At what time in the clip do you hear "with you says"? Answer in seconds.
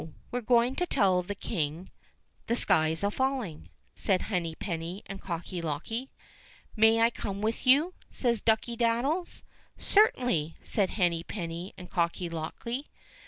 7.39-8.41